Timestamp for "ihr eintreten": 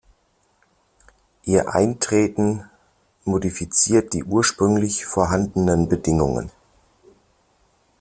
1.43-2.67